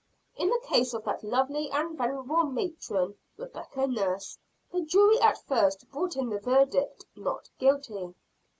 In 0.35 0.49
the 0.49 0.59
case 0.63 0.95
of 0.95 1.03
that 1.03 1.23
lovely 1.23 1.69
and 1.69 1.95
venerable 1.95 2.45
matron, 2.45 3.19
Rebecca 3.37 3.85
Nurse, 3.85 4.39
the 4.71 4.81
jury 4.81 5.19
at 5.19 5.45
first 5.45 5.87
brought 5.91 6.15
in 6.15 6.31
the 6.31 6.39
verdict 6.39 7.05
"Not 7.15 7.51
guilty." 7.59 8.15